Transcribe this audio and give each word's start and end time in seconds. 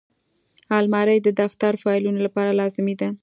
الماري 0.77 1.17
د 1.21 1.27
دفتر 1.41 1.73
فایلونو 1.83 2.19
لپاره 2.25 2.57
لازمي 2.59 2.95
ده 3.01 3.09